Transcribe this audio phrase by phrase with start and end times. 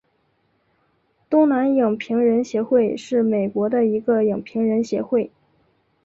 [1.29, 5.31] 东南影评人协会是美国的一个影评人协会。